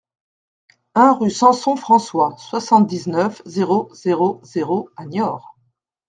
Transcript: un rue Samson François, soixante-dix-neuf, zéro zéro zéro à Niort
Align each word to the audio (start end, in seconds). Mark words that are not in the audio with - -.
un 0.95 1.13
rue 1.13 1.29
Samson 1.29 1.75
François, 1.75 2.35
soixante-dix-neuf, 2.39 3.43
zéro 3.45 3.91
zéro 3.93 4.41
zéro 4.43 4.89
à 4.97 5.05
Niort 5.05 5.55